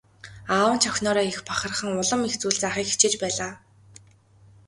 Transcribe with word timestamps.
Аав 0.55 0.71
нь 0.75 0.81
ч 0.81 0.83
охиноороо 0.91 1.25
их 1.31 1.39
бахархан 1.49 1.87
улам 2.01 2.21
их 2.27 2.33
зүйл 2.41 2.57
заахыг 2.61 2.87
хичээж 2.89 3.13
байлаа. 3.21 3.53